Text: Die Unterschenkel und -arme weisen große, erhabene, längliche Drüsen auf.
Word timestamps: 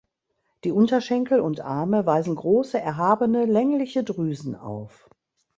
Die 0.63 0.71
Unterschenkel 0.71 1.39
und 1.41 1.63
-arme 1.63 2.07
weisen 2.07 2.33
große, 2.33 2.79
erhabene, 2.81 3.45
längliche 3.45 4.03
Drüsen 4.03 4.55
auf. 4.55 5.07